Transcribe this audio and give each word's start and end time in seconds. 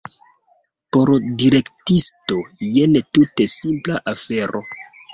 Por 0.97 1.11
direktisto 1.43 2.41
jen 2.81 3.01
tute 3.19 3.51
simpla 3.61 4.05
afero. 4.17 4.69